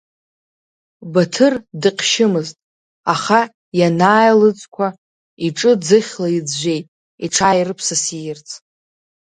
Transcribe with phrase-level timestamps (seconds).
[1.11, 2.57] Баҭыр дыҟьшьымызт,
[3.13, 3.41] аха
[3.79, 4.87] ианааилыҵқәа
[5.47, 6.85] иҿы ӡыхьла иӡәӡәеит,
[7.25, 8.47] иҽааирԥсасиирц.